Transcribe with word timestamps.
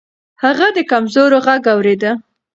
هغه 0.43 0.67
د 0.77 0.79
کمزورو 0.91 1.37
غږ 1.45 1.63
اورېده. 1.73 2.11